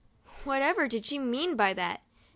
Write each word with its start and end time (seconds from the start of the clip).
Whatever 0.45 0.87
did 0.87 1.05
she 1.05 1.19
mean 1.19 1.55
by 1.55 1.73
that? 1.73 2.01